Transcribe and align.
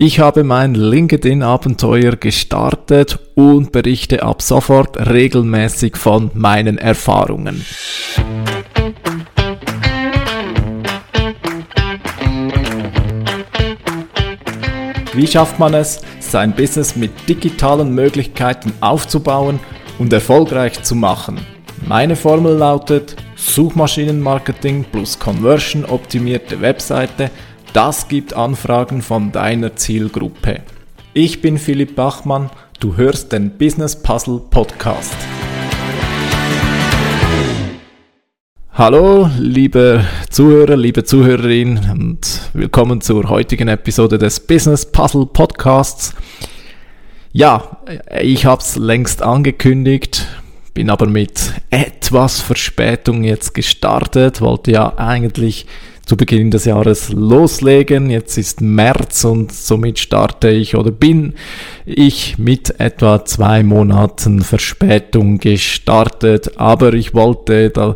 Ich 0.00 0.20
habe 0.20 0.44
mein 0.44 0.76
LinkedIn-Abenteuer 0.76 2.14
gestartet 2.14 3.18
und 3.34 3.72
berichte 3.72 4.22
ab 4.22 4.42
sofort 4.42 4.96
regelmäßig 4.96 5.96
von 5.96 6.30
meinen 6.34 6.78
Erfahrungen. 6.78 7.66
Wie 15.14 15.26
schafft 15.26 15.58
man 15.58 15.74
es, 15.74 16.00
sein 16.20 16.52
Business 16.54 16.94
mit 16.94 17.10
digitalen 17.28 17.92
Möglichkeiten 17.92 18.72
aufzubauen 18.80 19.58
und 19.98 20.12
erfolgreich 20.12 20.80
zu 20.84 20.94
machen? 20.94 21.40
Meine 21.88 22.14
Formel 22.14 22.54
lautet 22.54 23.16
Suchmaschinenmarketing 23.34 24.84
plus 24.92 25.18
Conversion 25.18 25.84
optimierte 25.84 26.60
Webseite– 26.60 27.32
das 27.72 28.08
gibt 28.08 28.34
Anfragen 28.34 29.02
von 29.02 29.32
deiner 29.32 29.76
Zielgruppe. 29.76 30.62
Ich 31.12 31.42
bin 31.42 31.58
Philipp 31.58 31.96
Bachmann, 31.96 32.50
du 32.80 32.96
hörst 32.96 33.32
den 33.32 33.50
Business 33.58 34.00
Puzzle 34.00 34.40
Podcast. 34.50 35.14
Hallo, 38.72 39.28
liebe 39.38 40.04
Zuhörer, 40.30 40.76
liebe 40.76 41.04
Zuhörerin 41.04 41.80
und 41.90 42.40
willkommen 42.52 43.00
zur 43.00 43.28
heutigen 43.28 43.68
Episode 43.68 44.18
des 44.18 44.40
Business 44.40 44.86
Puzzle 44.90 45.26
Podcasts. 45.26 46.14
Ja, 47.32 47.78
ich 48.20 48.46
habe 48.46 48.62
es 48.62 48.76
längst 48.76 49.22
angekündigt, 49.22 50.26
bin 50.74 50.90
aber 50.90 51.06
mit 51.06 51.52
etwas 51.70 52.40
Verspätung 52.40 53.24
jetzt 53.24 53.52
gestartet, 53.52 54.40
wollte 54.40 54.70
ja 54.70 54.96
eigentlich 54.96 55.66
zu 56.08 56.16
Beginn 56.16 56.50
des 56.50 56.64
Jahres 56.64 57.10
loslegen. 57.10 58.08
Jetzt 58.08 58.38
ist 58.38 58.62
März 58.62 59.24
und 59.24 59.52
somit 59.52 59.98
starte 59.98 60.48
ich 60.48 60.74
oder 60.74 60.90
bin 60.90 61.34
ich 61.84 62.38
mit 62.38 62.80
etwa 62.80 63.26
zwei 63.26 63.62
Monaten 63.62 64.40
Verspätung 64.40 65.36
gestartet. 65.36 66.52
Aber 66.56 66.94
ich 66.94 67.12
wollte 67.12 67.68
da 67.68 67.94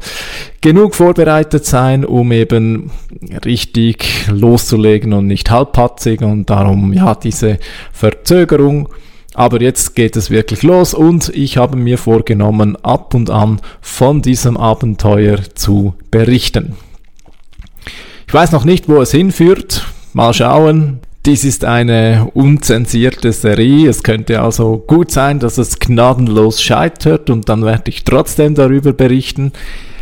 genug 0.60 0.94
vorbereitet 0.94 1.64
sein, 1.64 2.04
um 2.04 2.32
eben 2.32 2.90
richtig 3.46 4.26
loszulegen 4.30 5.14
und 5.14 5.26
nicht 5.26 5.50
halbpatzig 5.50 6.20
und 6.20 6.50
darum 6.50 6.92
ja 6.92 7.14
diese 7.14 7.58
Verzögerung. 7.94 8.90
Aber 9.32 9.62
jetzt 9.62 9.94
geht 9.94 10.16
es 10.16 10.28
wirklich 10.28 10.62
los 10.62 10.92
und 10.92 11.30
ich 11.30 11.56
habe 11.56 11.78
mir 11.78 11.96
vorgenommen, 11.96 12.76
ab 12.82 13.14
und 13.14 13.30
an 13.30 13.62
von 13.80 14.20
diesem 14.20 14.58
Abenteuer 14.58 15.38
zu 15.54 15.94
berichten. 16.10 16.76
Ich 18.32 18.34
weiß 18.34 18.52
noch 18.52 18.64
nicht, 18.64 18.88
wo 18.88 19.02
es 19.02 19.10
hinführt. 19.10 19.84
Mal 20.14 20.32
schauen. 20.32 21.00
Dies 21.26 21.44
ist 21.44 21.66
eine 21.66 22.30
unzensierte 22.32 23.30
Serie. 23.30 23.90
Es 23.90 24.02
könnte 24.02 24.40
also 24.40 24.78
gut 24.86 25.10
sein, 25.10 25.38
dass 25.38 25.58
es 25.58 25.78
gnadenlos 25.78 26.62
scheitert 26.62 27.28
und 27.28 27.50
dann 27.50 27.62
werde 27.62 27.90
ich 27.90 28.04
trotzdem 28.04 28.54
darüber 28.54 28.94
berichten. 28.94 29.52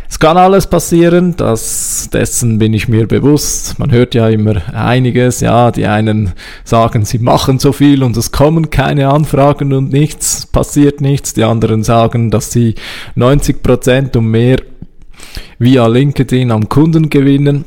Es 0.09 0.17
kann 0.17 0.37
alles 0.37 0.67
passieren, 0.67 1.35
das, 1.35 2.07
dessen 2.13 2.57
bin 2.57 2.73
ich 2.73 2.87
mir 2.87 3.05
bewusst. 3.05 3.77
Man 3.79 3.91
hört 3.91 4.15
ja 4.15 4.29
immer 4.29 4.61
einiges, 4.73 5.41
ja, 5.41 5.69
die 5.69 5.87
einen 5.87 6.31
sagen, 6.63 7.03
sie 7.03 7.19
machen 7.19 7.59
so 7.59 7.73
viel 7.73 8.01
und 8.01 8.15
es 8.15 8.31
kommen 8.31 8.69
keine 8.69 9.09
Anfragen 9.09 9.73
und 9.73 9.91
nichts, 9.91 10.45
passiert 10.45 11.01
nichts. 11.01 11.33
Die 11.33 11.43
anderen 11.43 11.83
sagen, 11.83 12.31
dass 12.31 12.49
sie 12.49 12.75
90 13.15 13.61
Prozent 13.61 14.15
und 14.15 14.27
mehr 14.27 14.59
via 15.59 15.85
LinkedIn 15.85 16.49
am 16.51 16.69
Kunden 16.69 17.09
gewinnen. 17.09 17.65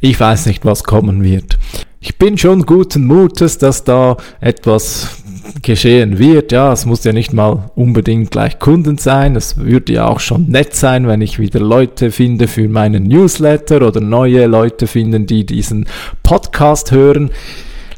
Ich 0.00 0.18
weiß 0.20 0.46
nicht, 0.46 0.64
was 0.64 0.84
kommen 0.84 1.24
wird. 1.24 1.58
Ich 2.00 2.18
bin 2.18 2.38
schon 2.38 2.66
guten 2.66 3.04
Mutes, 3.04 3.58
dass 3.58 3.82
da 3.82 4.16
etwas 4.40 5.22
geschehen 5.62 6.18
wird. 6.18 6.52
Ja, 6.52 6.72
es 6.72 6.86
muss 6.86 7.02
ja 7.02 7.12
nicht 7.12 7.32
mal 7.32 7.70
unbedingt 7.74 8.30
gleich 8.30 8.60
Kunden 8.60 8.98
sein. 8.98 9.34
Es 9.34 9.56
würde 9.56 9.94
ja 9.94 10.06
auch 10.06 10.20
schon 10.20 10.48
nett 10.48 10.76
sein, 10.76 11.08
wenn 11.08 11.20
ich 11.20 11.40
wieder 11.40 11.58
Leute 11.58 12.12
finde 12.12 12.46
für 12.46 12.68
meinen 12.68 13.04
Newsletter 13.04 13.84
oder 13.84 14.00
neue 14.00 14.46
Leute 14.46 14.86
finden, 14.86 15.26
die 15.26 15.44
diesen 15.44 15.86
Podcast 16.22 16.92
hören. 16.92 17.30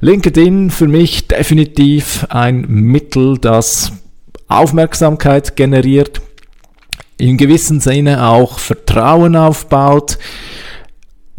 LinkedIn 0.01 0.71
für 0.71 0.89
mich 0.89 1.29
definitiv 1.29 2.27
ein 2.31 2.63
Mittel, 2.67 3.37
das 3.37 3.93
Aufmerksamkeit 4.49 5.55
generiert, 5.57 6.23
in 7.19 7.37
gewissem 7.37 7.81
Sinne 7.81 8.27
auch 8.27 8.59
Vertrauen 8.59 9.37
aufbaut 9.37 10.17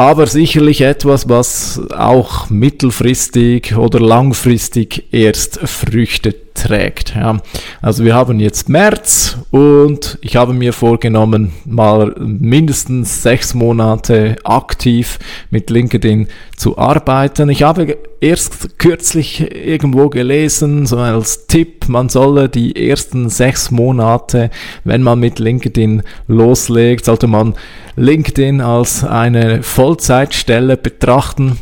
aber 0.02 0.26
sicherlich 0.26 0.82
etwas, 0.82 1.30
was 1.30 1.80
auch 1.96 2.50
mittelfristig 2.50 3.76
oder 3.78 4.00
langfristig 4.00 5.04
erst 5.12 5.60
Früchte 5.60 6.51
trägt. 6.54 7.16
Ja. 7.16 7.40
Also 7.82 8.04
wir 8.04 8.16
haben 8.16 8.40
jetzt 8.40 8.70
März 8.70 9.38
und 9.52 10.18
ich 10.22 10.36
habe 10.36 10.54
mir 10.54 10.74
vorgenommen, 10.74 11.54
mal 11.66 12.14
mindestens 12.20 13.24
sechs 13.24 13.54
Monate 13.54 14.36
aktiv 14.44 15.20
mit 15.50 15.70
LinkedIn 15.70 16.28
zu 16.56 16.78
arbeiten. 16.78 17.50
Ich 17.50 17.64
habe 17.64 17.98
erst 18.20 18.78
kürzlich 18.78 19.42
irgendwo 19.42 20.10
gelesen, 20.10 20.86
so 20.86 20.98
als 20.98 21.48
Tipp, 21.48 21.90
man 21.90 22.10
solle 22.10 22.50
die 22.50 22.90
ersten 22.90 23.30
sechs 23.30 23.72
Monate, 23.72 24.52
wenn 24.84 25.02
man 25.02 25.20
mit 25.20 25.40
LinkedIn 25.40 26.04
loslegt, 26.28 27.06
sollte 27.06 27.28
man 27.28 27.56
LinkedIn 27.96 28.62
als 28.62 29.04
eine 29.04 29.64
Vollzeitstelle 29.64 30.78
betrachten. 30.78 31.58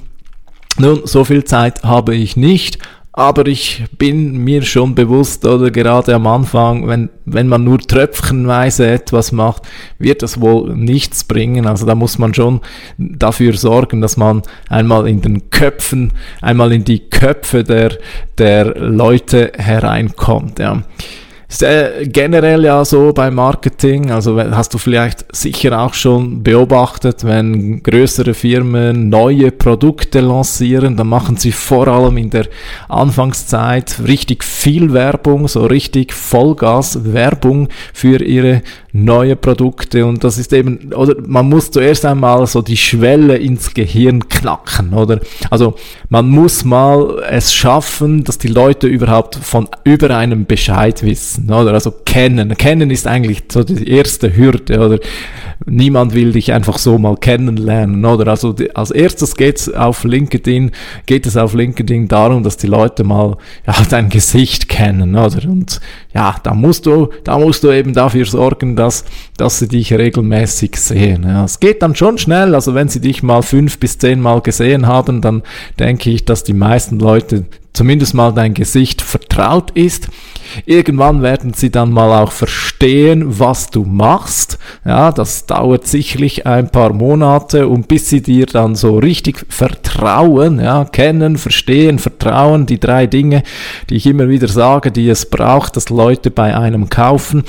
Nun, 0.77 1.01
so 1.03 1.25
viel 1.25 1.44
Zeit 1.44 1.83
habe 1.83 2.16
ich 2.16 2.38
nicht, 2.38 2.77
aber 3.12 3.47
ich 3.47 3.84
bin 3.97 4.38
mir 4.38 4.62
schon 4.62 4.96
bewusst, 4.96 5.46
oder 5.46 5.72
gerade 5.72 6.14
am 6.16 6.28
Anfang, 6.28 6.88
wenn, 6.88 7.09
wenn 7.25 7.47
man 7.47 7.64
nur 7.64 7.80
tröpfchenweise 7.80 8.88
etwas 8.88 9.31
macht, 9.31 9.64
wird 9.97 10.22
das 10.22 10.40
wohl 10.40 10.75
nichts 10.75 11.24
bringen. 11.24 11.66
Also 11.66 11.86
da 11.86 11.96
muss 11.96 12.19
man 12.19 12.34
schon 12.34 12.62
dafür 12.98 13.53
sorgen, 13.58 14.02
dass 14.02 14.16
man 14.16 14.44
einmal 14.69 15.08
in 15.08 15.22
den 15.22 15.50
Köpfen, 15.50 16.14
einmal 16.42 16.72
in 16.72 16.84
die 16.84 17.09
Köpfe 17.09 17.64
der, 17.64 17.98
der 18.38 18.75
Leute 18.78 19.52
hereinkommt. 19.58 20.59
Ja. 20.59 20.84
Ist 21.50 21.64
äh, 21.64 22.06
generell 22.06 22.64
ja 22.64 22.86
so 22.86 23.12
beim 23.12 23.34
Marketing, 23.34 24.12
also 24.12 24.40
hast 24.40 24.72
du 24.76 24.78
vielleicht 24.78 25.26
sicher 25.36 25.80
auch 25.80 25.96
schon 25.96 26.44
beobachtet, 26.44 27.24
wenn 27.24 27.82
größere 27.82 28.36
Firmen 28.36 29.10
neue 29.10 29.52
Produkte 29.52 30.20
lancieren, 30.20 30.96
dann 30.96 31.08
machen 31.08 31.38
sie 31.38 31.52
vor 31.52 31.88
allem 31.88 32.18
in 32.18 32.30
der 32.30 32.46
Anfangszeit 32.88 34.00
richtig 34.06 34.44
viel 34.44 34.94
Werbung, 34.94 35.48
so 35.48 35.66
richtig 35.66 36.14
Vollgas 36.14 37.14
Werbung 37.14 37.68
für 37.94 38.24
ihre 38.24 38.62
neue 38.92 39.36
Produkte 39.36 40.06
und 40.06 40.24
das 40.24 40.38
ist 40.38 40.54
eben, 40.54 40.94
oder 40.94 41.16
man 41.26 41.48
muss 41.48 41.72
zuerst 41.72 42.06
einmal 42.06 42.46
so 42.48 42.62
die 42.62 42.78
Schwelle 42.78 43.38
ins 43.38 43.74
Gehirn 43.74 44.28
knacken, 44.30 44.94
oder? 44.94 45.20
Also 45.50 45.76
man 46.10 46.28
muss 46.30 46.66
mal 46.66 47.24
es 47.30 47.54
schaffen, 47.54 48.24
dass 48.24 48.38
die 48.38 48.48
Leute 48.48 48.88
überhaupt 48.88 49.36
von 49.36 49.68
über 49.84 50.16
einem 50.16 50.46
Bescheid 50.46 51.04
wissen, 51.04 51.38
oder? 51.47 51.73
Also 51.73 51.91
kennen. 52.05 52.55
Kennen 52.57 52.91
ist 52.91 53.07
eigentlich 53.07 53.44
so 53.51 53.63
die 53.63 53.89
erste 53.89 54.35
Hürde, 54.35 54.79
oder? 54.79 55.00
Niemand 55.66 56.13
will 56.13 56.31
dich 56.31 56.53
einfach 56.53 56.77
so 56.77 56.97
mal 56.97 57.17
kennenlernen, 57.17 58.03
oder? 58.05 58.27
Also 58.31 58.53
die, 58.53 58.75
als 58.75 58.91
erstes 58.91 59.35
geht's 59.35 59.72
auf 59.72 60.03
LinkedIn, 60.03 60.72
geht 61.05 61.25
es 61.25 61.38
auf 61.38 61.53
LinkedIn 61.53 62.07
darum, 62.07 62.44
dass 62.44 62.57
die 62.57 62.67
Leute 62.67 63.03
mal 63.03 63.38
ja, 63.67 63.75
dein 63.89 64.09
Gesicht 64.09 64.69
kennen, 64.69 65.16
oder? 65.16 65.47
Und 65.47 65.81
ja, 66.13 66.35
da 66.44 66.53
musst 66.53 66.85
du, 66.85 67.09
da 67.23 67.38
musst 67.38 67.63
du 67.63 67.71
eben 67.71 67.94
dafür 67.94 68.25
sorgen, 68.25 68.75
dass, 68.75 69.06
dass 69.38 69.59
sie 69.59 69.67
dich 69.67 69.94
regelmäßig 69.94 70.75
sehen. 70.77 71.23
Ja, 71.23 71.45
es 71.45 71.59
geht 71.59 71.81
dann 71.81 71.95
schon 71.95 72.17
schnell, 72.17 72.56
also 72.56 72.73
wenn 72.73 72.88
sie 72.88 73.01
dich 73.01 73.21
mal 73.21 73.41
fünf 73.41 73.79
bis 73.79 73.97
zehn 73.97 74.19
Mal 74.19 74.41
gesehen 74.41 74.88
haben, 74.88 75.21
dann 75.21 75.44
denke 75.77 76.09
ich, 76.09 76.25
dass 76.25 76.44
die 76.44 76.53
meisten 76.53 77.00
Leute 77.00 77.45
zumindest 77.73 78.13
mal 78.13 78.33
dein 78.33 78.53
Gesicht 78.53 79.01
vertraut 79.01 79.71
ist. 79.71 80.09
Irgendwann 80.66 81.22
werden 81.22 81.54
sie 81.54 81.69
dann 81.69 81.92
mal 81.92 82.24
auch 82.24 82.31
verstehen, 82.31 83.40
was 83.40 83.69
du 83.69 83.84
machst. 83.84 84.57
Ja, 84.86 85.12
das 85.12 85.46
dauert 85.46 85.88
sicherlich 85.88 86.46
ein 86.46 86.69
paar 86.69 86.94
Monate 86.94 87.68
und 87.68 87.88
bis 87.88 88.10
sie 88.10 88.22
dir 88.22 88.46
dann 88.46 88.75
so 88.75 88.98
richtig 88.98 89.46
vertrauen, 89.50 90.60
ja, 90.60 90.86
kennen, 90.86 91.38
verstehen, 91.38 92.00
vertrauen, 92.00 92.66
die 92.66 92.80
drei 92.80 93.07
Dinge, 93.07 93.44
die 93.90 93.96
ich 93.96 94.06
immer 94.06 94.30
wieder 94.30 94.48
sage, 94.48 94.92
die 94.92 95.10
es 95.10 95.30
braucht, 95.30 95.75
dass 95.75 95.90
Leute 95.90 96.31
bei 96.31 96.56
einem 96.57 96.90
kaufen 96.90 97.44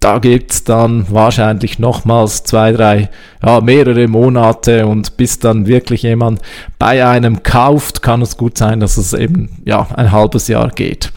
da 0.00 0.18
gibt's 0.18 0.64
dann 0.64 1.04
wahrscheinlich 1.10 1.78
nochmals 1.78 2.42
zwei, 2.44 2.72
drei, 2.72 3.10
ja, 3.44 3.60
mehrere 3.60 4.08
Monate 4.08 4.86
und 4.86 5.18
bis 5.18 5.38
dann 5.38 5.66
wirklich 5.66 6.02
jemand 6.02 6.40
bei 6.78 7.06
einem 7.06 7.42
kauft, 7.42 8.00
kann 8.00 8.22
es 8.22 8.38
gut 8.38 8.56
sein, 8.56 8.80
dass 8.80 8.96
es 8.96 9.12
eben, 9.12 9.60
ja, 9.66 9.86
ein 9.94 10.10
halbes 10.10 10.48
Jahr 10.48 10.70
geht. 10.70 11.12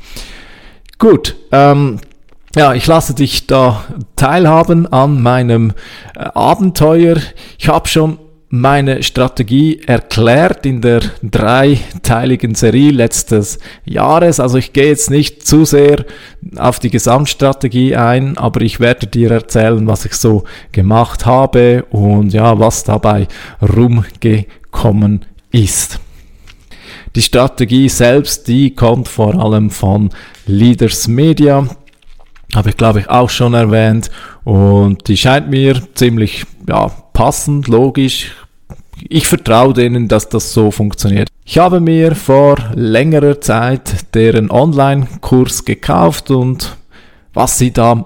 Gut, 1.03 1.35
ähm, 1.51 1.99
ja, 2.55 2.73
ich 2.73 2.87
lasse 2.87 3.13
dich 3.13 3.45
da 3.45 3.83
teilhaben 4.15 4.87
an 4.87 5.21
meinem 5.21 5.73
äh, 6.15 6.21
Abenteuer. 6.33 7.17
Ich 7.59 7.67
habe 7.67 7.89
schon 7.89 8.19
meine 8.47 9.03
Strategie 9.03 9.81
erklärt 9.85 10.65
in 10.65 10.79
der 10.79 11.01
dreiteiligen 11.21 12.55
Serie 12.55 12.91
letztes 12.91 13.59
Jahres. 13.83 14.39
Also 14.39 14.57
ich 14.57 14.71
gehe 14.71 14.87
jetzt 14.87 15.11
nicht 15.11 15.45
zu 15.45 15.65
sehr 15.65 16.05
auf 16.55 16.79
die 16.79 16.89
Gesamtstrategie 16.89 17.97
ein, 17.97 18.37
aber 18.37 18.61
ich 18.61 18.79
werde 18.79 19.05
dir 19.05 19.29
erzählen, 19.29 19.85
was 19.85 20.05
ich 20.05 20.13
so 20.13 20.45
gemacht 20.71 21.25
habe 21.25 21.83
und 21.89 22.31
ja, 22.31 22.59
was 22.59 22.85
dabei 22.85 23.27
rumgekommen 23.61 25.25
ist. 25.51 25.99
Die 27.15 27.21
Strategie 27.21 27.89
selbst, 27.89 28.47
die 28.47 28.73
kommt 28.73 29.07
vor 29.07 29.35
allem 29.35 29.69
von 29.69 30.09
Leaders 30.47 31.07
Media, 31.07 31.67
habe 32.55 32.69
ich 32.69 32.77
glaube 32.77 33.01
ich 33.01 33.09
auch 33.09 33.29
schon 33.29 33.53
erwähnt. 33.53 34.09
Und 34.43 35.07
die 35.07 35.17
scheint 35.17 35.49
mir 35.49 35.81
ziemlich 35.93 36.45
ja, 36.67 36.87
passend, 37.13 37.67
logisch, 37.67 38.31
ich 39.09 39.27
vertraue 39.27 39.73
denen, 39.73 40.07
dass 40.07 40.29
das 40.29 40.53
so 40.53 40.71
funktioniert. 40.71 41.29
Ich 41.45 41.57
habe 41.57 41.79
mir 41.79 42.15
vor 42.15 42.57
längerer 42.73 43.41
Zeit 43.41 44.13
deren 44.13 44.49
Online-Kurs 44.49 45.65
gekauft 45.65 46.31
und 46.31 46.77
was 47.33 47.57
sie 47.57 47.71
da 47.71 48.05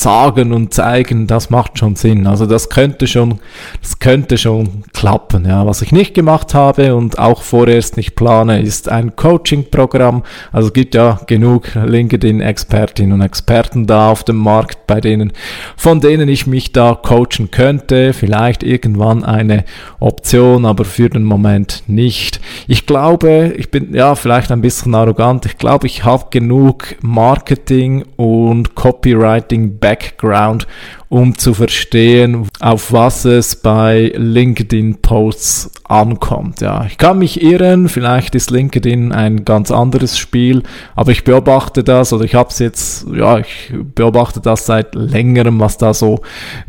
sagen 0.00 0.52
und 0.52 0.74
zeigen, 0.74 1.26
das 1.26 1.50
macht 1.50 1.78
schon 1.78 1.94
Sinn. 1.94 2.26
Also 2.26 2.46
das 2.46 2.68
könnte 2.68 3.06
schon, 3.06 3.38
das 3.80 4.00
könnte 4.00 4.38
schon 4.38 4.82
klappen. 4.92 5.46
Ja, 5.46 5.66
was 5.66 5.82
ich 5.82 5.92
nicht 5.92 6.14
gemacht 6.14 6.52
habe 6.52 6.96
und 6.96 7.18
auch 7.18 7.42
vorerst 7.42 7.96
nicht 7.96 8.16
plane, 8.16 8.60
ist 8.60 8.88
ein 8.88 9.14
Coaching-Programm. 9.14 10.24
Also 10.52 10.68
es 10.68 10.74
gibt 10.74 10.96
ja 10.96 11.20
genug 11.26 11.74
LinkedIn-Expertinnen 11.74 13.12
und 13.12 13.20
Experten 13.20 13.86
da 13.86 14.10
auf 14.10 14.24
dem 14.24 14.36
Markt, 14.36 14.86
bei 14.88 15.00
denen, 15.00 15.32
von 15.76 16.00
denen 16.00 16.28
ich 16.28 16.46
mich 16.46 16.72
da 16.72 16.94
coachen 17.00 17.52
könnte. 17.52 18.12
Vielleicht 18.12 18.64
irgendwann 18.64 19.22
eine 19.22 19.64
Option, 20.00 20.66
aber 20.66 20.84
für 20.84 21.08
den 21.08 21.22
Moment 21.24 21.84
nicht. 21.86 22.40
Ich 22.66 22.86
glaube, 22.86 23.54
ich 23.56 23.70
bin 23.70 23.94
ja 23.94 24.16
vielleicht 24.16 24.50
ein 24.50 24.60
bisschen 24.60 24.94
arrogant. 24.94 25.46
Ich 25.46 25.56
glaube, 25.56 25.86
ich 25.86 26.04
habe 26.04 26.26
genug 26.30 26.96
Marketing 27.00 28.04
und 28.16 28.74
Copywriting 28.74 29.78
Background, 29.84 30.66
um 31.10 31.36
zu 31.36 31.52
verstehen, 31.52 32.48
auf 32.58 32.90
was 32.90 33.26
es 33.26 33.54
bei 33.54 34.14
LinkedIn-Posts 34.16 35.72
ankommt. 35.84 36.62
Ja, 36.62 36.86
ich 36.86 36.96
kann 36.96 37.18
mich 37.18 37.42
irren, 37.42 37.90
vielleicht 37.90 38.34
ist 38.34 38.50
LinkedIn 38.50 39.12
ein 39.12 39.44
ganz 39.44 39.70
anderes 39.70 40.18
Spiel, 40.18 40.62
aber 40.96 41.12
ich 41.12 41.22
beobachte 41.22 41.84
das 41.84 42.14
oder 42.14 42.24
ich 42.24 42.34
habe 42.34 42.48
es 42.48 42.60
jetzt, 42.60 43.06
ja, 43.14 43.38
ich 43.40 43.74
beobachte 43.94 44.40
das 44.40 44.64
seit 44.64 44.94
längerem, 44.94 45.60
was 45.60 45.76
da 45.76 45.92
so 45.92 46.22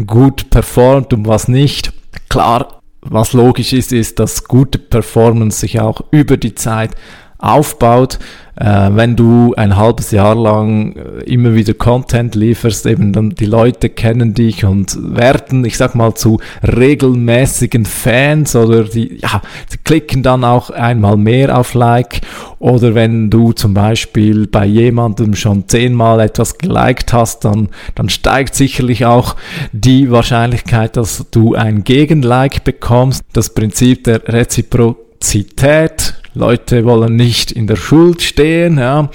gut 0.05 0.49
performt 0.49 1.13
und 1.13 1.25
was 1.25 1.47
nicht. 1.47 1.93
Klar, 2.27 2.81
was 2.99 3.31
logisch 3.31 3.71
ist, 3.71 3.93
ist, 3.93 4.19
dass 4.19 4.43
gute 4.43 4.77
Performance 4.77 5.61
sich 5.61 5.79
auch 5.79 6.01
über 6.11 6.35
die 6.35 6.53
Zeit 6.53 6.91
aufbaut, 7.37 8.19
äh, 8.55 8.89
wenn 8.91 9.15
du 9.15 9.53
ein 9.55 9.75
halbes 9.75 10.11
Jahr 10.11 10.35
lang 10.35 10.95
äh, 10.95 11.23
immer 11.23 11.55
wieder 11.55 11.73
Content 11.73 12.35
lieferst, 12.35 12.85
eben 12.85 13.11
dann 13.13 13.31
die 13.31 13.45
Leute 13.45 13.89
kennen 13.89 14.33
dich 14.33 14.65
und 14.65 14.97
werden, 15.15 15.65
ich 15.65 15.77
sag 15.77 15.95
mal, 15.95 16.13
zu 16.15 16.39
regelmäßigen 16.63 17.85
Fans 17.85 18.55
oder 18.55 18.83
die, 18.83 19.19
ja, 19.21 19.41
die 19.73 19.77
klicken 19.83 20.23
dann 20.23 20.43
auch 20.43 20.69
einmal 20.69 21.17
mehr 21.17 21.57
auf 21.57 21.73
Like 21.73 22.21
oder 22.59 22.95
wenn 22.95 23.29
du 23.29 23.51
zum 23.51 23.73
Beispiel 23.73 24.47
bei 24.47 24.65
jemandem 24.65 25.35
schon 25.35 25.67
zehnmal 25.67 26.19
etwas 26.19 26.57
geliked 26.57 27.13
hast, 27.13 27.45
dann, 27.45 27.69
dann 27.93 28.09
steigt 28.09 28.55
sicherlich 28.55 29.05
auch 29.05 29.35
die 29.71 30.09
Wahrscheinlichkeit, 30.11 30.97
dass 30.97 31.25
du 31.31 31.55
ein 31.55 31.83
Gegenlike 31.83 32.61
bekommst. 32.63 33.23
Das 33.33 33.53
Prinzip 33.53 34.05
der 34.05 34.27
Reziprozität 34.27 35.94
Leute 36.35 36.85
wollen 36.85 37.15
nicht 37.15 37.51
in 37.51 37.67
der 37.67 37.75
Schuld 37.75 38.21
stehen. 38.21 38.77
Ja, 38.77 39.09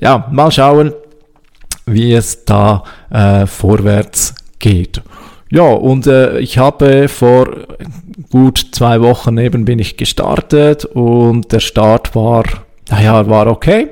ja 0.00 0.28
mal 0.30 0.50
schauen, 0.50 0.92
wie 1.86 2.12
es 2.12 2.44
da 2.44 2.84
äh, 3.10 3.46
vorwärts 3.46 4.34
geht. 4.58 5.02
Ja, 5.50 5.62
und 5.72 6.06
äh, 6.06 6.38
ich 6.40 6.58
habe 6.58 7.08
vor 7.08 7.48
gut 8.30 8.70
zwei 8.72 9.00
Wochen 9.00 9.38
eben 9.38 9.64
bin 9.64 9.78
ich 9.78 9.96
gestartet 9.96 10.84
und 10.84 11.52
der 11.52 11.60
Start 11.60 12.14
war, 12.16 12.44
naja, 12.90 13.28
war 13.28 13.46
okay. 13.46 13.88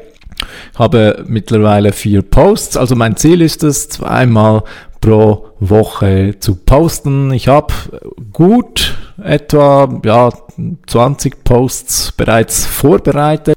Ich 0.72 0.78
habe 0.78 1.24
mittlerweile 1.28 1.92
vier 1.92 2.22
Posts. 2.22 2.76
Also 2.76 2.96
mein 2.96 3.16
Ziel 3.16 3.42
ist 3.42 3.62
es, 3.62 3.88
zweimal 3.88 4.64
pro 5.00 5.46
Woche 5.60 6.36
zu 6.40 6.56
posten. 6.56 7.32
Ich 7.32 7.48
habe 7.48 7.72
gut 8.32 8.96
etwa 9.22 10.00
ja, 10.04 10.30
20 10.86 11.44
Posts 11.44 12.12
bereits 12.12 12.66
vorbereitet. 12.66 13.56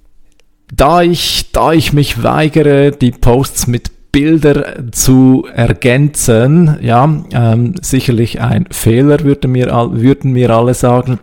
Da 0.74 1.02
ich, 1.02 1.52
da 1.52 1.74
ich 1.74 1.94
mich 1.94 2.24
weigere, 2.24 2.92
die 2.92 3.12
Posts 3.12 3.68
mit 3.68 3.92
Bilder 4.12 4.92
zu 4.92 5.46
ergänzen, 5.54 6.78
ja, 6.82 7.04
ähm, 7.34 7.76
sicherlich 7.82 8.40
ein 8.40 8.66
Fehler, 8.72 9.20
würden 9.22 9.52
mir, 9.52 9.68
würden 9.92 10.32
mir 10.32 10.50
alle 10.52 10.74
sagen. 10.74 11.20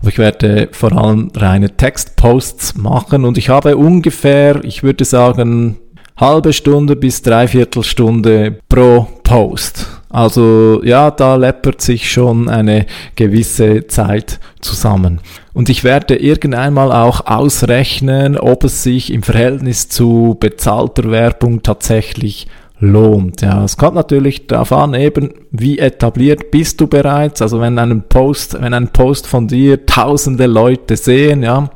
Aber 0.00 0.08
ich 0.08 0.18
werde 0.18 0.68
vor 0.72 0.92
allem 0.92 1.30
reine 1.34 1.76
Textposts 1.76 2.76
machen 2.76 3.24
und 3.24 3.38
ich 3.38 3.48
habe 3.48 3.76
ungefähr, 3.76 4.62
ich 4.64 4.82
würde 4.82 5.04
sagen, 5.04 5.78
halbe 6.16 6.52
Stunde 6.52 6.96
bis 6.96 7.22
dreiviertel 7.22 7.82
Stunde 7.82 8.58
pro 8.68 9.08
Post. 9.24 10.01
Also 10.12 10.82
ja, 10.84 11.10
da 11.10 11.36
läppert 11.36 11.80
sich 11.80 12.12
schon 12.12 12.50
eine 12.50 12.84
gewisse 13.16 13.86
Zeit 13.86 14.40
zusammen. 14.60 15.20
Und 15.54 15.70
ich 15.70 15.84
werde 15.84 16.16
irgendeinmal 16.16 16.92
auch 16.92 17.26
ausrechnen, 17.26 18.36
ob 18.36 18.64
es 18.64 18.82
sich 18.82 19.10
im 19.10 19.22
Verhältnis 19.22 19.88
zu 19.88 20.36
bezahlter 20.38 21.10
Werbung 21.10 21.62
tatsächlich 21.62 22.46
lohnt. 22.78 23.40
Ja, 23.40 23.64
es 23.64 23.78
kommt 23.78 23.94
natürlich 23.94 24.48
darauf 24.48 24.72
an, 24.72 24.92
eben 24.92 25.30
wie 25.50 25.78
etabliert 25.78 26.50
bist 26.50 26.80
du 26.80 26.88
bereits. 26.88 27.40
Also 27.40 27.60
wenn 27.60 27.78
einen 27.78 28.02
Post, 28.02 28.60
wenn 28.60 28.74
ein 28.74 28.88
Post 28.88 29.26
von 29.26 29.48
dir 29.48 29.86
tausende 29.86 30.46
Leute 30.46 30.96
sehen, 30.96 31.42
ja, 31.42 31.70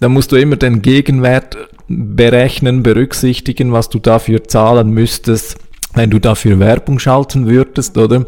dann 0.00 0.12
musst 0.12 0.32
du 0.32 0.36
immer 0.36 0.56
den 0.56 0.82
Gegenwert 0.82 1.56
berechnen, 1.88 2.82
berücksichtigen, 2.82 3.72
was 3.72 3.88
du 3.88 3.98
dafür 3.98 4.44
zahlen 4.44 4.90
müsstest, 4.90 5.56
wenn 5.94 6.10
du 6.10 6.18
dafür 6.18 6.58
Werbung 6.58 6.98
schalten 6.98 7.48
würdest, 7.48 7.96
oder? 7.98 8.24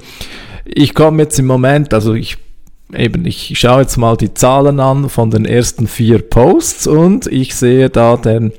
Ich 0.64 0.94
komme 0.94 1.22
jetzt 1.22 1.38
im 1.38 1.46
Moment, 1.46 1.92
also 1.92 2.14
ich 2.14 2.38
eben, 2.94 3.24
ich 3.26 3.58
schaue 3.58 3.82
jetzt 3.82 3.96
mal 3.96 4.16
die 4.16 4.34
Zahlen 4.34 4.80
an 4.80 5.08
von 5.08 5.30
den 5.30 5.44
ersten 5.44 5.86
vier 5.86 6.20
Posts 6.22 6.86
und 6.86 7.26
ich 7.26 7.54
sehe 7.54 7.90
da 7.90 8.16
den 8.16 8.52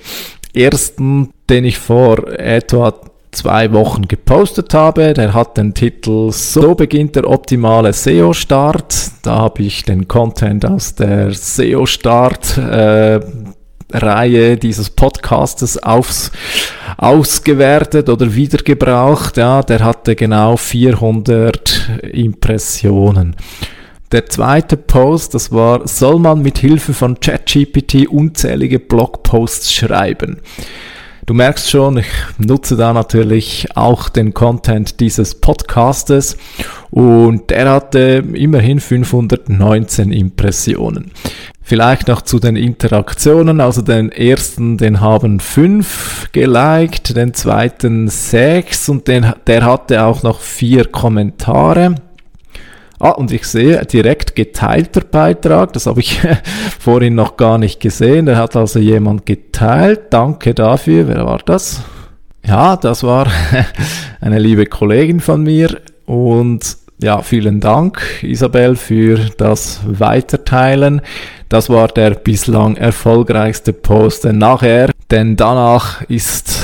ersten, 0.53 1.31
den 1.49 1.65
ich 1.65 1.77
vor 1.77 2.27
etwa 2.27 2.93
zwei 3.31 3.71
Wochen 3.73 4.07
gepostet 4.07 4.73
habe. 4.73 5.13
Der 5.13 5.33
hat 5.33 5.57
den 5.57 5.73
Titel 5.73 6.31
So 6.31 6.75
beginnt 6.75 7.15
der 7.15 7.27
optimale 7.27 7.91
SEO-Start. 7.91 9.11
Da 9.23 9.37
habe 9.37 9.63
ich 9.63 9.83
den 9.83 10.07
Content 10.07 10.65
aus 10.65 10.95
der 10.95 11.33
SEO-Start 11.33 12.57
äh, 12.57 13.19
Reihe 13.91 14.57
dieses 14.57 14.89
Podcastes 14.89 15.81
aufs, 15.81 16.31
ausgewertet 16.97 18.09
oder 18.09 18.33
wiedergebraucht. 18.33 19.37
Ja, 19.37 19.61
der 19.61 19.83
hatte 19.83 20.15
genau 20.15 20.57
400 20.57 22.01
Impressionen. 22.11 23.35
Der 24.11 24.27
zweite 24.27 24.77
Post, 24.77 25.33
das 25.33 25.51
war, 25.51 25.87
soll 25.87 26.19
man 26.19 26.43
mit 26.43 26.59
Hilfe 26.59 26.93
von 26.93 27.19
ChatGPT 27.19 28.07
unzählige 28.07 28.79
Blogposts 28.79 29.73
schreiben? 29.73 30.37
Du 31.25 31.33
merkst 31.33 31.69
schon, 31.69 31.97
ich 31.99 32.07
nutze 32.37 32.75
da 32.75 32.91
natürlich 32.91 33.69
auch 33.75 34.09
den 34.09 34.33
Content 34.33 34.99
dieses 34.99 35.35
Podcastes 35.35 36.35
und 36.91 37.49
der 37.49 37.71
hatte 37.71 38.23
immerhin 38.33 38.81
519 38.81 40.11
Impressionen. 40.11 41.11
Vielleicht 41.61 42.09
noch 42.09 42.23
zu 42.23 42.39
den 42.39 42.57
Interaktionen. 42.57 43.61
Also 43.61 43.81
den 43.81 44.11
ersten, 44.11 44.77
den 44.77 44.99
haben 44.99 45.39
fünf 45.39 46.27
geliked, 46.33 47.15
den 47.15 47.33
zweiten 47.33 48.09
sechs 48.09 48.89
und 48.89 49.07
den, 49.07 49.31
der 49.47 49.63
hatte 49.63 50.03
auch 50.03 50.23
noch 50.23 50.41
vier 50.41 50.85
Kommentare. 50.85 51.95
Ah, 53.03 53.09
und 53.09 53.33
ich 53.33 53.45
sehe 53.45 53.85
direkt 53.85 54.33
geteilter 54.33 55.01
Beitrag. 55.01 55.73
Das 55.73 55.87
habe 55.87 55.99
ich 55.99 56.21
vorhin 56.79 57.15
noch 57.15 57.35
gar 57.35 57.57
nicht 57.57 57.81
gesehen. 57.81 58.27
Da 58.27 58.37
hat 58.37 58.55
also 58.55 58.79
jemand 58.79 59.25
geteilt. 59.25 60.03
Danke 60.11 60.53
dafür. 60.53 61.09
Wer 61.09 61.25
war 61.25 61.39
das? 61.39 61.81
Ja, 62.47 62.77
das 62.77 63.03
war 63.03 63.27
eine 64.21 64.39
liebe 64.39 64.67
Kollegin 64.67 65.19
von 65.19 65.43
mir 65.43 65.81
und 66.05 66.77
ja, 67.01 67.21
vielen 67.21 67.59
Dank, 67.59 68.01
Isabel, 68.21 68.77
für 68.77 69.19
das 69.35 69.81
Weiterteilen. 69.85 71.01
Das 71.49 71.69
war 71.69 71.89
der 71.89 72.11
bislang 72.11 72.77
erfolgreichste 72.77 73.73
Post. 73.73 74.23
Denn 74.23 74.37
nachher, 74.37 74.91
denn 75.11 75.35
danach 75.35 76.03
ist 76.03 76.61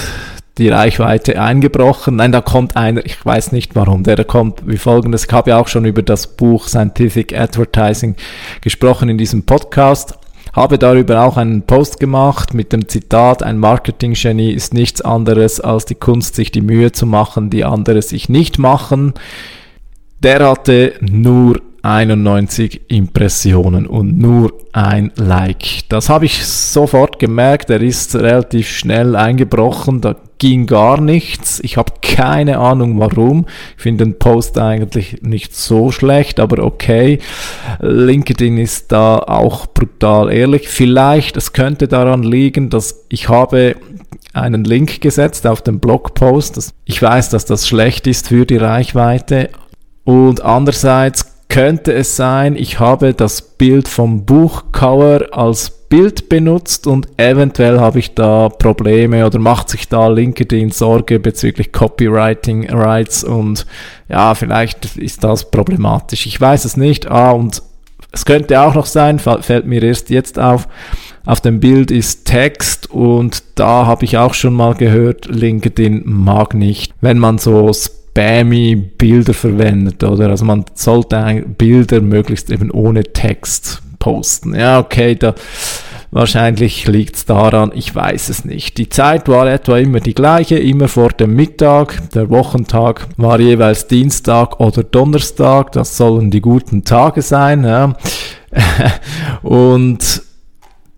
die 0.59 0.69
Reichweite 0.69 1.41
eingebrochen. 1.41 2.17
Nein, 2.17 2.31
da 2.31 2.41
kommt 2.41 2.75
einer, 2.75 3.05
ich 3.05 3.25
weiß 3.25 3.51
nicht 3.51 3.75
warum, 3.75 4.03
der 4.03 4.23
kommt 4.25 4.67
wie 4.67 4.77
folgendes. 4.77 5.25
Ich 5.25 5.31
habe 5.31 5.51
ja 5.51 5.59
auch 5.59 5.67
schon 5.67 5.85
über 5.85 6.03
das 6.03 6.27
Buch 6.27 6.67
Scientific 6.67 7.37
Advertising 7.37 8.15
gesprochen 8.61 9.09
in 9.09 9.17
diesem 9.17 9.43
Podcast. 9.43 10.15
Habe 10.53 10.77
darüber 10.77 11.23
auch 11.23 11.37
einen 11.37 11.61
Post 11.61 11.99
gemacht 11.99 12.53
mit 12.53 12.73
dem 12.73 12.87
Zitat, 12.87 13.43
ein 13.43 13.59
Marketing-Genie 13.59 14.51
ist 14.51 14.73
nichts 14.73 15.01
anderes 15.01 15.61
als 15.61 15.85
die 15.85 15.95
Kunst, 15.95 16.35
sich 16.35 16.51
die 16.51 16.61
Mühe 16.61 16.91
zu 16.91 17.05
machen, 17.05 17.49
die 17.49 17.65
andere 17.65 18.01
sich 18.01 18.29
nicht 18.29 18.57
machen. 18.57 19.13
Der 20.21 20.45
hatte 20.45 20.93
nur 21.01 21.61
91 21.81 22.81
Impressionen 22.87 23.87
und 23.87 24.17
nur 24.17 24.53
ein 24.73 25.11
Like. 25.15 25.87
Das 25.89 26.09
habe 26.09 26.25
ich 26.25 26.45
sofort 26.45 27.19
gemerkt. 27.19 27.69
Er 27.69 27.81
ist 27.81 28.15
relativ 28.15 28.69
schnell 28.69 29.15
eingebrochen. 29.15 30.01
Da 30.01 30.15
ging 30.39 30.65
gar 30.65 30.99
nichts. 30.99 31.59
Ich 31.61 31.77
habe 31.77 31.93
keine 32.01 32.59
Ahnung 32.59 32.99
warum. 32.99 33.45
Ich 33.77 33.83
finde 33.83 34.05
den 34.05 34.17
Post 34.17 34.57
eigentlich 34.57 35.21
nicht 35.21 35.55
so 35.55 35.91
schlecht, 35.91 36.39
aber 36.39 36.63
okay. 36.63 37.19
LinkedIn 37.79 38.57
ist 38.57 38.91
da 38.91 39.17
auch 39.17 39.67
brutal 39.67 40.31
ehrlich. 40.31 40.67
Vielleicht, 40.69 41.37
es 41.37 41.53
könnte 41.53 41.87
daran 41.87 42.23
liegen, 42.23 42.69
dass 42.69 43.05
ich 43.09 43.29
habe 43.29 43.75
einen 44.33 44.63
Link 44.63 45.01
gesetzt 45.01 45.47
auf 45.47 45.61
den 45.61 45.79
Blogpost. 45.79 46.73
Ich 46.85 47.01
weiß, 47.01 47.29
dass 47.29 47.45
das 47.45 47.67
schlecht 47.67 48.07
ist 48.07 48.27
für 48.27 48.45
die 48.45 48.57
Reichweite. 48.57 49.49
Und 50.03 50.41
andererseits 50.41 51.28
könnte 51.49 51.93
es 51.93 52.15
sein, 52.15 52.55
ich 52.55 52.79
habe 52.79 53.13
das 53.13 53.41
Bild 53.41 53.87
vom 53.87 54.23
Buchcover 54.25 55.27
als 55.31 55.71
Bild 55.89 56.29
benutzt 56.29 56.85
und 56.85 57.07
eventuell 57.17 57.79
habe 57.79 57.97
ich 57.97 58.13
da 58.13 58.49
Probleme 58.49 59.25
oder 59.25 59.39
macht 59.39 59.69
sich 59.69 59.87
da 59.87 60.07
LinkedIn 60.07 60.69
Sorge 60.69 61.19
bezüglich 61.19 61.71
Copywriting 61.71 62.69
Rights 62.69 63.23
und 63.23 63.65
ja, 64.07 64.35
vielleicht 64.35 64.97
ist 64.97 65.23
das 65.23 65.49
problematisch. 65.49 66.27
Ich 66.27 66.39
weiß 66.39 66.65
es 66.65 66.77
nicht. 66.77 67.09
Ah, 67.09 67.31
und 67.31 67.63
es 68.11 68.25
könnte 68.25 68.61
auch 68.61 68.75
noch 68.75 68.85
sein, 68.85 69.17
fällt 69.17 69.65
mir 69.65 69.81
erst 69.81 70.11
jetzt 70.11 70.37
auf, 70.37 70.67
auf 71.25 71.41
dem 71.41 71.59
Bild 71.59 71.89
ist 71.89 72.25
Text 72.25 72.89
und 72.91 73.43
da 73.55 73.87
habe 73.87 74.05
ich 74.05 74.17
auch 74.17 74.35
schon 74.35 74.53
mal 74.53 74.75
gehört, 74.75 75.25
LinkedIn 75.25 76.03
mag 76.05 76.53
nicht, 76.53 76.93
wenn 77.01 77.17
man 77.17 77.39
so 77.39 77.71
spammy 78.19 78.75
Bilder 78.75 79.33
verwendet, 79.33 80.03
oder? 80.03 80.29
Also 80.29 80.45
man 80.45 80.65
sollte 80.73 81.45
Bilder 81.57 82.01
möglichst 82.01 82.49
eben 82.49 82.71
ohne 82.71 83.03
Text 83.03 83.81
posten. 83.99 84.55
Ja, 84.55 84.79
okay, 84.79 85.15
da 85.15 85.35
wahrscheinlich 86.11 86.87
liegt 86.87 87.15
es 87.15 87.25
daran, 87.25 87.71
ich 87.73 87.93
weiß 87.93 88.29
es 88.29 88.43
nicht. 88.43 88.77
Die 88.77 88.89
Zeit 88.89 89.27
war 89.29 89.47
etwa 89.47 89.77
immer 89.77 89.99
die 89.99 90.13
gleiche, 90.13 90.57
immer 90.57 90.87
vor 90.87 91.09
dem 91.09 91.35
Mittag. 91.35 92.11
Der 92.11 92.29
Wochentag 92.29 93.07
war 93.17 93.39
jeweils 93.39 93.87
Dienstag 93.87 94.59
oder 94.59 94.83
Donnerstag. 94.83 95.71
Das 95.71 95.95
sollen 95.95 96.31
die 96.31 96.41
guten 96.41 96.83
Tage 96.83 97.21
sein. 97.21 97.63
Ja. 97.63 97.95
Und 99.43 100.23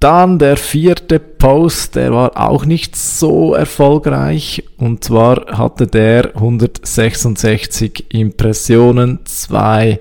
dann 0.02 0.40
der 0.40 0.58
vierte 0.58 1.20
Post, 1.20 1.96
der 1.96 2.12
war 2.12 2.36
auch 2.36 2.66
nicht 2.66 2.96
so 2.96 3.54
erfolgreich. 3.54 4.64
Und 4.78 5.04
zwar 5.04 5.46
hatte 5.58 5.86
der 5.86 6.36
166 6.36 8.08
Impressionen, 8.10 9.20
zwei 9.26 10.00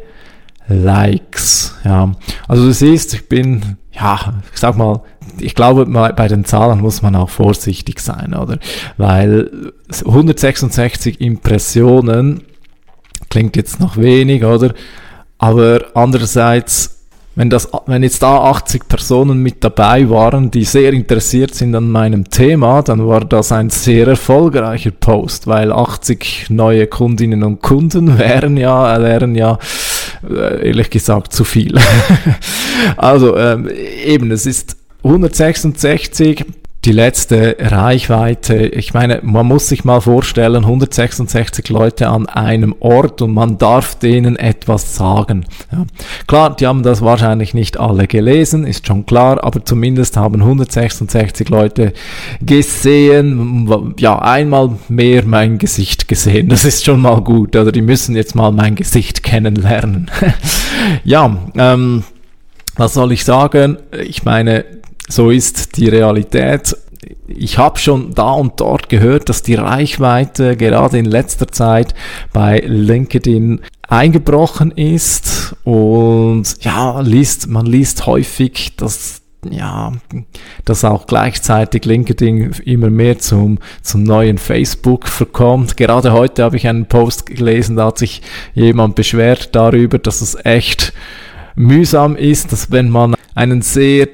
Likes. 0.69 1.75
Ja, 1.85 2.13
also 2.49 2.65
du 2.65 2.73
siehst, 2.73 3.13
ich 3.13 3.29
bin, 3.29 3.77
ja, 3.93 4.41
ich 4.53 4.59
sag 4.59 4.77
mal, 4.77 5.03
ich 5.39 5.55
glaube, 5.55 5.85
bei 5.87 6.29
den 6.29 6.45
Zahlen 6.47 6.81
muss 6.81 7.03
man 7.03 7.15
auch 7.15 7.31
vorsichtig 7.31 8.01
sein, 8.01 8.35
oder? 8.35 8.59
Weil 8.97 9.73
166 10.05 11.21
Impressionen 11.21 12.43
klingt 13.29 13.55
jetzt 13.55 13.81
noch 13.81 13.99
wenig, 13.99 14.45
oder? 14.45 14.73
Aber 15.39 15.83
andererseits 15.95 17.00
wenn, 17.37 17.49
das, 17.49 17.69
wenn 17.87 18.03
jetzt 18.03 18.23
da 18.23 18.39
80 18.39 18.89
Personen 18.89 19.43
mit 19.43 19.63
dabei 19.63 20.11
waren, 20.11 20.51
die 20.51 20.65
sehr 20.65 20.93
interessiert 20.93 21.55
sind 21.55 21.75
an 21.75 21.89
meinem 21.89 22.29
Thema, 22.29 22.83
dann 22.83 23.07
war 23.07 23.25
das 23.25 23.53
ein 23.53 23.71
sehr 23.71 24.09
erfolgreicher 24.09 24.91
Post, 24.91 25.47
weil 25.47 25.73
80 25.73 26.47
neue 26.51 26.87
Kundinnen 26.87 27.43
und 27.45 27.63
Kunden 27.63 28.19
wären 28.19 28.57
ja, 28.57 29.01
wären 29.01 29.35
ja 29.37 29.59
äh, 30.29 30.69
ehrlich 30.69 30.91
gesagt 30.91 31.33
zu 31.33 31.45
viel. 31.45 31.79
also 32.97 33.37
ähm, 33.37 33.69
eben, 34.05 34.31
es 34.33 34.47
ist 34.47 34.77
166 35.05 36.45
die 36.87 36.93
letzte 36.93 37.57
Reichweite, 37.59 38.57
ich 38.57 38.95
meine, 38.95 39.21
man 39.23 39.45
muss 39.45 39.69
sich 39.69 39.85
mal 39.85 40.01
vorstellen, 40.01 40.65
166 40.65 41.69
Leute 41.69 42.09
an 42.09 42.27
einem 42.27 42.75
Ort 42.81 43.21
und 43.21 43.35
man 43.35 43.59
darf 43.59 43.99
denen 43.99 44.37
etwas 44.37 44.95
sagen. 44.97 45.45
Ja. 45.71 45.85
Klar, 46.27 46.57
die 46.57 46.67
haben 46.67 46.83
das 46.83 47.03
wahrscheinlich 47.03 47.53
nicht 47.53 47.79
alle 47.79 48.07
gelesen, 48.07 48.67
ist 48.67 48.87
schon 48.87 49.05
klar, 49.05 49.45
aber 49.45 49.63
zumindest 49.63 50.17
haben 50.17 50.41
166 50.41 51.51
Leute 51.51 51.93
gesehen, 52.41 53.95
ja, 53.99 54.19
einmal 54.19 54.71
mehr 54.89 55.25
mein 55.27 55.59
Gesicht 55.59 56.09
gesehen. 56.09 56.49
Das 56.49 56.65
ist 56.65 56.87
schon 56.87 57.03
mal 57.03 57.21
gut, 57.21 57.57
oder 57.57 57.73
die 57.73 57.83
müssen 57.83 58.17
jetzt 58.17 58.35
mal 58.35 58.53
mein 58.53 58.75
Gesicht 58.75 59.23
kennenlernen. 59.23 60.11
ja, 61.05 61.37
ähm, 61.57 62.05
was 62.77 62.95
soll 62.95 63.13
ich 63.13 63.27
sagen? 63.27 63.77
Ich 63.93 64.25
meine, 64.25 64.65
so 65.11 65.31
ist 65.31 65.77
die 65.77 65.89
Realität. 65.89 66.77
Ich 67.27 67.59
habe 67.59 67.79
schon 67.79 68.15
da 68.15 68.33
und 68.33 68.61
dort 68.61 68.89
gehört, 68.89 69.29
dass 69.29 69.43
die 69.43 69.55
Reichweite 69.55 70.57
gerade 70.57 70.99
in 70.99 71.07
letzter 71.07 71.49
Zeit 71.49 71.95
bei 72.33 72.61
LinkedIn 72.61 73.61
eingebrochen 73.89 74.71
ist 74.71 75.57
und 75.65 76.57
ja, 76.61 77.01
liest, 77.01 77.49
man 77.49 77.67
liest 77.67 78.07
häufig, 78.07 78.77
dass 78.77 79.23
ja, 79.49 79.93
dass 80.67 80.85
auch 80.85 81.07
gleichzeitig 81.07 81.87
LinkedIn 81.87 82.53
immer 82.67 82.91
mehr 82.91 83.19
zum, 83.19 83.59
zum 83.81 84.03
neuen 84.03 84.37
Facebook 84.37 85.09
verkommt. 85.09 85.79
Gerade 85.79 86.13
heute 86.13 86.43
habe 86.45 86.59
ich 86.59 86.69
einen 86.69 86.85
Post 86.85 87.25
gelesen, 87.25 87.77
da 87.77 87.87
hat 87.87 87.99
sich 87.99 88.21
jemand 88.53 88.97
beschwert 88.97 89.55
darüber, 89.55 89.99
dass 89.99 90.21
es 90.21 90.37
echt 90.45 90.93
mühsam 91.55 92.17
ist, 92.17 92.53
dass 92.53 92.71
wenn 92.71 92.91
man 92.91 93.17
einen 93.35 93.63
sehr 93.63 94.09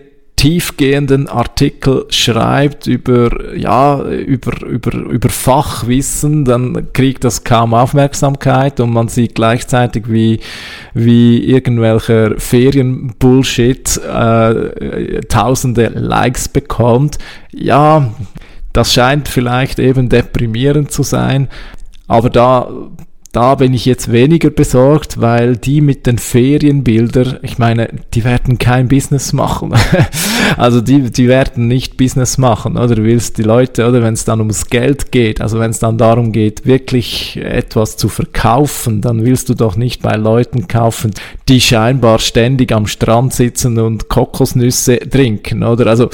tiefgehenden 0.46 1.26
Artikel 1.26 2.06
schreibt 2.08 2.86
über, 2.86 3.56
ja, 3.56 4.00
über, 4.00 4.64
über, 4.64 4.92
über 4.92 5.28
Fachwissen, 5.28 6.44
dann 6.44 6.92
kriegt 6.92 7.24
das 7.24 7.42
kaum 7.42 7.74
Aufmerksamkeit 7.74 8.78
und 8.78 8.92
man 8.92 9.08
sieht 9.08 9.34
gleichzeitig, 9.34 10.04
wie, 10.06 10.38
wie 10.94 11.42
irgendwelcher 11.42 12.38
Ferienbullshit 12.38 13.96
äh, 13.96 15.20
tausende 15.22 15.88
Likes 15.88 16.48
bekommt. 16.48 17.18
Ja, 17.52 18.14
das 18.72 18.92
scheint 18.92 19.26
vielleicht 19.26 19.80
eben 19.80 20.08
deprimierend 20.08 20.92
zu 20.92 21.02
sein, 21.02 21.48
aber 22.06 22.30
da 22.30 22.70
da 23.36 23.54
bin 23.54 23.74
ich 23.74 23.84
jetzt 23.84 24.10
weniger 24.10 24.48
besorgt, 24.48 25.20
weil 25.20 25.58
die 25.58 25.82
mit 25.82 26.06
den 26.06 26.16
Ferienbildern, 26.16 27.40
ich 27.42 27.58
meine, 27.58 27.90
die 28.14 28.24
werden 28.24 28.56
kein 28.56 28.88
Business 28.88 29.34
machen. 29.34 29.74
also 30.56 30.80
die, 30.80 31.10
die 31.10 31.28
werden 31.28 31.68
nicht 31.68 31.98
Business 31.98 32.38
machen, 32.38 32.78
oder 32.78 32.94
du 32.94 33.04
willst 33.04 33.36
die 33.36 33.42
Leute, 33.42 33.86
oder 33.86 34.00
wenn 34.00 34.14
es 34.14 34.24
dann 34.24 34.40
ums 34.40 34.70
Geld 34.70 35.12
geht, 35.12 35.42
also 35.42 35.60
wenn 35.60 35.70
es 35.70 35.80
dann 35.80 35.98
darum 35.98 36.32
geht, 36.32 36.64
wirklich 36.64 37.36
etwas 37.36 37.98
zu 37.98 38.08
verkaufen, 38.08 39.02
dann 39.02 39.22
willst 39.26 39.50
du 39.50 39.54
doch 39.54 39.76
nicht 39.76 40.00
bei 40.00 40.16
Leuten 40.16 40.66
kaufen, 40.66 41.10
die 41.46 41.60
scheinbar 41.60 42.20
ständig 42.20 42.72
am 42.72 42.86
Strand 42.86 43.34
sitzen 43.34 43.78
und 43.78 44.08
Kokosnüsse 44.08 44.98
trinken, 44.98 45.62
oder? 45.62 45.88
Also, 45.88 46.08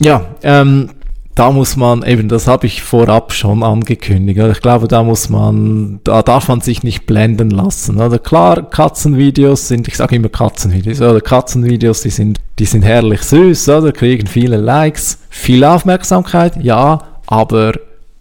ja, 0.00 0.34
ähm, 0.42 0.90
da 1.38 1.52
muss 1.52 1.76
man 1.76 2.02
eben, 2.02 2.28
das 2.28 2.48
habe 2.48 2.66
ich 2.66 2.82
vorab 2.82 3.32
schon 3.32 3.62
angekündigt. 3.62 4.40
Ich 4.40 4.60
glaube, 4.60 4.88
da 4.88 5.04
muss 5.04 5.28
man, 5.28 6.00
da 6.02 6.22
darf 6.22 6.48
man 6.48 6.60
sich 6.60 6.82
nicht 6.82 7.06
blenden 7.06 7.50
lassen. 7.50 8.00
Oder 8.00 8.18
klar, 8.18 8.68
Katzenvideos 8.68 9.68
sind, 9.68 9.86
ich 9.86 9.96
sage 9.96 10.16
immer 10.16 10.30
Katzenvideos, 10.30 11.00
oder 11.00 11.20
Katzenvideos, 11.20 12.02
die 12.02 12.10
sind, 12.10 12.40
die 12.58 12.64
sind 12.64 12.82
herrlich 12.82 13.22
süß, 13.22 13.68
oder 13.68 13.92
kriegen 13.92 14.26
viele 14.26 14.56
Likes, 14.56 15.20
viel 15.30 15.62
Aufmerksamkeit, 15.62 16.60
ja, 16.60 17.02
aber 17.28 17.74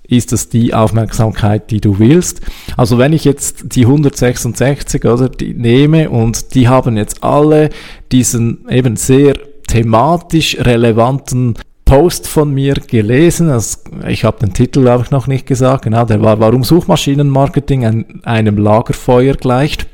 ist 0.08 0.32
es 0.32 0.50
die 0.50 0.76
Aufmerksamkeit, 0.76 1.72
die 1.72 1.82
du 1.82 1.98
willst. 1.98 2.42
Also 2.78 3.00
wenn 3.00 3.14
ich 3.14 3.26
jetzt 3.26 3.76
die 3.76 3.86
166 3.86 5.06
oder 5.06 5.28
die 5.28 5.56
nehme 5.56 6.12
und 6.12 6.54
die 6.54 6.68
haben 6.68 6.98
jetzt 6.98 7.24
alle 7.24 7.72
diesen 8.12 8.70
eben 8.70 8.96
sehr 8.96 9.34
thematisch 9.68 10.60
relevanten 10.60 11.56
Post 11.88 12.28
von 12.28 12.54
mir 12.54 12.74
gelesen. 12.74 13.50
Also 13.50 13.78
ich 14.08 14.26
habe 14.26 14.40
den 14.40 14.54
Titel, 14.54 14.82
glaube 14.82 15.06
ich, 15.06 15.12
noch 15.12 15.26
nicht 15.26 15.46
gesagt. 15.46 15.86
Genau, 15.86 16.04
der 16.04 16.22
war, 16.22 16.40
warum 16.40 16.66
Suchmaschinenmarketing 16.66 17.86
ein, 17.86 18.22
einem 18.24 18.58
Lagerfeuer 18.58 19.36
gleicht. 19.36 19.88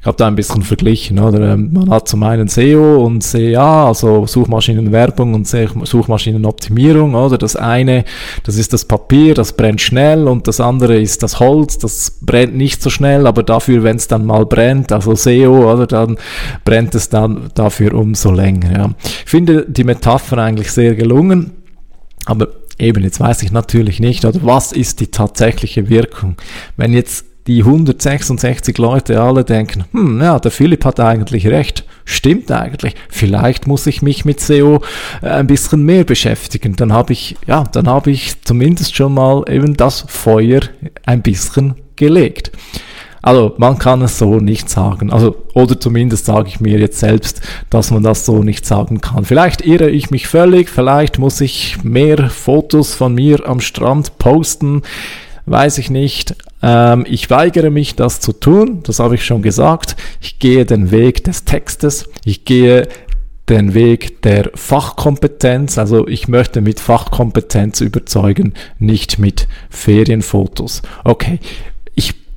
Ich 0.00 0.06
habe 0.06 0.16
da 0.16 0.26
ein 0.26 0.34
bisschen 0.34 0.62
verglichen, 0.62 1.18
oder? 1.18 1.52
Ähm, 1.52 1.70
man 1.72 1.90
hat 1.90 2.08
zum 2.08 2.22
einen 2.22 2.48
SEO 2.48 3.04
und 3.04 3.24
CA, 3.24 3.86
also 3.86 4.26
Suchmaschinenwerbung 4.26 5.34
und 5.34 5.46
Suchmaschinenoptimierung, 5.46 7.14
oder? 7.14 7.38
Das 7.38 7.56
eine, 7.56 8.04
das 8.44 8.56
ist 8.56 8.72
das 8.72 8.84
Papier, 8.84 9.34
das 9.34 9.52
brennt 9.52 9.80
schnell 9.80 10.28
und 10.28 10.48
das 10.48 10.60
andere 10.60 11.00
ist 11.00 11.22
das 11.22 11.40
Holz, 11.40 11.78
das 11.78 12.18
brennt 12.22 12.56
nicht 12.56 12.82
so 12.82 12.90
schnell, 12.90 13.26
aber 13.26 13.42
dafür, 13.42 13.82
wenn 13.82 13.96
es 13.96 14.08
dann 14.08 14.24
mal 14.24 14.46
brennt, 14.46 14.92
also 14.92 15.14
SEO, 15.14 15.72
oder? 15.72 15.86
Dann 15.86 16.16
brennt 16.64 16.94
es 16.94 17.08
dann 17.08 17.50
dafür 17.54 17.94
umso 17.94 18.30
länger, 18.30 18.72
ja. 18.72 18.90
Ich 19.24 19.30
finde 19.30 19.66
die 19.68 19.84
Metapher 19.84 20.38
eigentlich 20.38 20.72
sehr 20.72 20.94
gelungen, 20.94 21.52
aber 22.24 22.48
eben, 22.78 23.02
jetzt 23.04 23.20
weiß 23.20 23.42
ich 23.42 23.52
natürlich 23.52 24.00
nicht, 24.00 24.24
oder 24.24 24.40
was 24.42 24.72
ist 24.72 25.00
die 25.00 25.08
tatsächliche 25.08 25.88
Wirkung? 25.88 26.36
Wenn 26.76 26.92
jetzt 26.92 27.24
die 27.46 27.60
166 27.60 28.78
Leute 28.78 29.20
alle 29.20 29.44
denken, 29.44 29.84
hm, 29.92 30.20
ja, 30.20 30.38
der 30.38 30.50
Philipp 30.50 30.84
hat 30.84 31.00
eigentlich 31.00 31.46
recht, 31.46 31.84
stimmt 32.04 32.50
eigentlich, 32.50 32.94
vielleicht 33.08 33.66
muss 33.66 33.86
ich 33.86 34.02
mich 34.02 34.24
mit 34.24 34.40
SEO 34.40 34.80
äh, 35.22 35.28
ein 35.28 35.46
bisschen 35.46 35.84
mehr 35.84 36.04
beschäftigen, 36.04 36.76
dann 36.76 36.92
habe 36.92 37.12
ich, 37.12 37.36
ja, 37.46 37.64
dann 37.64 37.88
habe 37.88 38.10
ich 38.10 38.42
zumindest 38.42 38.94
schon 38.94 39.14
mal 39.14 39.44
eben 39.48 39.76
das 39.76 40.04
Feuer 40.08 40.60
ein 41.04 41.22
bisschen 41.22 41.74
gelegt. 41.96 42.52
Also 43.22 43.54
man 43.56 43.78
kann 43.78 44.02
es 44.02 44.18
so 44.18 44.40
nicht 44.40 44.68
sagen. 44.68 45.12
Also, 45.12 45.36
oder 45.54 45.78
zumindest 45.78 46.26
sage 46.26 46.48
ich 46.48 46.60
mir 46.60 46.78
jetzt 46.80 46.98
selbst, 46.98 47.40
dass 47.70 47.92
man 47.92 48.02
das 48.02 48.26
so 48.26 48.42
nicht 48.42 48.66
sagen 48.66 49.00
kann. 49.00 49.24
Vielleicht 49.24 49.64
irre 49.64 49.88
ich 49.88 50.10
mich 50.10 50.26
völlig, 50.26 50.68
vielleicht 50.68 51.20
muss 51.20 51.40
ich 51.40 51.84
mehr 51.84 52.30
Fotos 52.30 52.94
von 52.94 53.14
mir 53.14 53.48
am 53.48 53.60
Strand 53.60 54.18
posten, 54.18 54.82
weiß 55.46 55.78
ich 55.78 55.88
nicht. 55.88 56.34
Ähm, 56.62 57.04
ich 57.08 57.28
weigere 57.30 57.70
mich, 57.70 57.96
das 57.96 58.20
zu 58.20 58.32
tun, 58.32 58.82
das 58.84 58.98
habe 58.98 59.16
ich 59.16 59.24
schon 59.24 59.42
gesagt. 59.42 59.96
Ich 60.20 60.38
gehe 60.38 60.64
den 60.64 60.90
Weg 60.90 61.24
des 61.24 61.44
Textes, 61.44 62.08
ich 62.24 62.44
gehe 62.44 62.88
den 63.48 63.74
Weg 63.74 64.22
der 64.22 64.50
Fachkompetenz. 64.54 65.78
Also 65.78 66.06
ich 66.06 66.28
möchte 66.28 66.60
mit 66.60 66.80
Fachkompetenz 66.80 67.80
überzeugen, 67.80 68.54
nicht 68.78 69.18
mit 69.18 69.48
Ferienfotos. 69.70 70.82
Okay, 71.04 71.40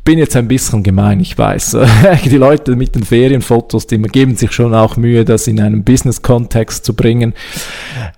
bin 0.06 0.20
jetzt 0.20 0.36
ein 0.36 0.48
bisschen 0.48 0.84
gemein, 0.84 1.20
ich 1.20 1.38
weiß. 1.38 1.78
Die 2.26 2.38
Leute 2.38 2.76
mit 2.76 2.96
den 2.96 3.04
Ferienfotos, 3.04 3.88
die 3.88 3.98
geben 3.98 4.36
sich 4.36 4.52
schon 4.52 4.74
auch 4.74 4.98
Mühe, 4.98 5.26
das 5.26 5.48
in 5.48 5.60
einen 5.60 5.84
Business-Kontext 5.84 6.86
zu 6.86 6.94
bringen. 6.94 7.34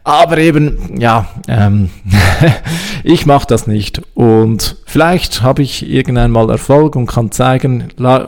Aber 0.03 0.38
eben, 0.38 1.00
ja, 1.00 1.29
ähm, 1.48 1.89
ich 3.03 3.25
mache 3.25 3.48
das 3.48 3.67
nicht. 3.67 4.01
Und 4.13 4.75
vielleicht 4.86 5.41
habe 5.41 5.63
ich 5.63 5.89
irgendwann 5.89 6.32
mal 6.32 6.50
Erfolg 6.50 6.98
und 6.98 7.08
kann 7.08 7.32
zeigen, 7.32 7.86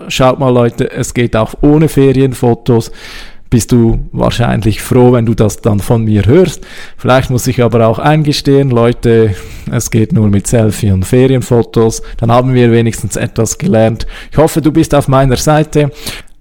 schaut 0.07 0.39
mal 0.39 0.53
Leute, 0.53 0.89
es 0.91 1.13
geht 1.13 1.35
auch 1.35 1.53
ohne 1.61 1.89
Ferienfotos 1.89 2.91
bist 3.49 3.71
du 3.71 4.07
wahrscheinlich 4.11 4.81
froh, 4.81 5.13
wenn 5.13 5.25
du 5.25 5.33
das 5.33 5.61
dann 5.61 5.79
von 5.79 6.03
mir 6.03 6.25
hörst. 6.25 6.65
Vielleicht 6.97 7.29
muss 7.29 7.47
ich 7.47 7.61
aber 7.63 7.87
auch 7.87 7.99
eingestehen, 7.99 8.69
Leute, 8.69 9.35
es 9.71 9.89
geht 9.89 10.13
nur 10.13 10.29
mit 10.29 10.47
Selfie 10.47 10.91
und 10.91 11.05
Ferienfotos. 11.05 12.01
Dann 12.17 12.31
haben 12.31 12.53
wir 12.53 12.71
wenigstens 12.71 13.15
etwas 13.15 13.57
gelernt. 13.57 14.05
Ich 14.31 14.37
hoffe, 14.37 14.61
du 14.61 14.71
bist 14.71 14.93
auf 14.93 15.07
meiner 15.07 15.37
Seite. 15.37 15.91